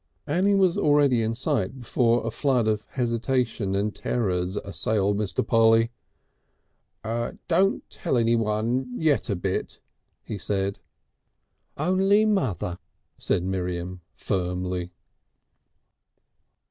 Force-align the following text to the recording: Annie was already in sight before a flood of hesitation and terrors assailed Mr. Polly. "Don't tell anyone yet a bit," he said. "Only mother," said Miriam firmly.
Annie 0.25 0.55
was 0.55 0.79
already 0.79 1.21
in 1.21 1.35
sight 1.35 1.77
before 1.77 2.25
a 2.25 2.31
flood 2.31 2.67
of 2.67 2.87
hesitation 2.93 3.75
and 3.75 3.93
terrors 3.93 4.55
assailed 4.57 5.15
Mr. 5.15 5.45
Polly. 5.45 5.91
"Don't 7.47 7.87
tell 7.91 8.17
anyone 8.17 8.91
yet 8.99 9.29
a 9.29 9.35
bit," 9.35 9.79
he 10.23 10.39
said. 10.39 10.79
"Only 11.77 12.25
mother," 12.25 12.79
said 13.19 13.43
Miriam 13.43 14.01
firmly. 14.11 14.91